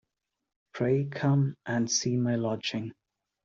Pray 0.73 1.05
come 1.05 1.53
and 1.67 1.87
see 1.91 2.17
my 2.17 2.33
lodging. 2.35 2.91